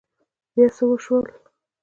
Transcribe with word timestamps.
بيا 0.53 0.67
څه 0.75 0.83
وشول؟ 0.89 1.25